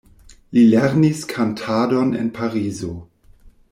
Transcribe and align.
Li 0.57 0.63
lernis 0.71 1.21
kantadon 1.33 2.17
en 2.25 2.35
Parizo. 2.39 2.93